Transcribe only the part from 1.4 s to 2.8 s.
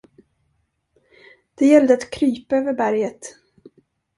Det gällde att krypa över